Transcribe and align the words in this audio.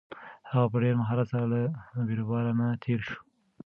هغه 0.51 0.67
په 0.71 0.77
ډېر 0.83 0.95
مهارت 1.01 1.27
سره 1.31 1.45
له 1.53 1.61
بیروبار 2.07 2.43
نه 2.59 2.67
تېر 2.83 2.99
شو. 3.07 3.17